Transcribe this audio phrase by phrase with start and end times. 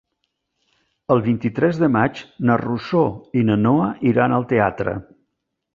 [1.15, 3.05] El vint-i-tres de maig na Rosó
[3.41, 5.01] i na Noa iran al teatre.